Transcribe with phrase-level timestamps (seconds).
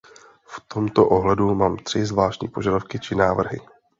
[0.45, 3.59] V tomto ohledu mám tři zvláštní požadavky či návrhy.